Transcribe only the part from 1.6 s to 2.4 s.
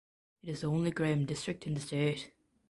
in the state.